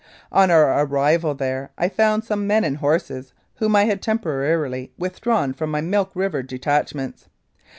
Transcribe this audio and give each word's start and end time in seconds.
On 0.31 0.49
our 0.49 0.83
arrival 0.83 1.35
there 1.35 1.69
I 1.77 1.87
found 1.87 2.23
some 2.23 2.47
men 2.47 2.63
and 2.63 2.77
horses 2.77 3.33
whom 3.57 3.75
I 3.75 3.83
had 3.85 4.01
temporarily 4.01 4.91
withdrawn 4.97 5.53
from 5.53 5.69
my 5.69 5.81
Milk 5.81 6.09
River 6.15 6.41
detachments. 6.41 7.29